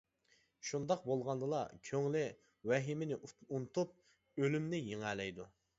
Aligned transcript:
شۇنداق 0.69 1.03
بولغاندىلا 1.09 1.59
كۆڭلى 1.89 2.23
ۋەھىمىنى 2.73 3.21
ئۇنتۇپ، 3.29 3.97
ئۆلۈمنى 4.43 4.87
يېڭەلەيدۇ. 4.93 5.53